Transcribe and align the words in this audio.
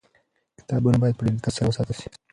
کتابونه 0.59 0.97
باید 1.01 1.17
په 1.17 1.23
ډېر 1.25 1.35
دقت 1.37 1.53
سره 1.55 1.67
وساتل 1.69 1.95
سي. 2.01 2.07